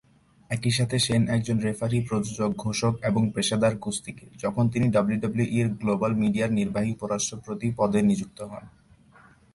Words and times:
একই 0.49 0.71
সাথে 0.71 0.97
শেন 0.99 1.21
একজন 1.27 1.57
রেফারি, 1.59 1.99
প্রযোজক, 2.07 2.51
ঘোষক 2.57 2.93
এবং 3.03 3.21
পেশাদার 3.35 3.73
কুস্তিগীর, 3.77 4.31
যখন 4.37 4.63
তিনি 4.69 4.85
ডাব্লিউডাব্লিউইর 4.89 5.67
গ্লোবাল 5.81 6.13
মিডিয়ার 6.15 6.51
নির্বাহী 6.51 6.89
উপরাষ্ট্রপতি 6.91 7.67
পদে 7.77 7.99
নিযুক্ত 8.01 8.39
হন। 8.41 8.63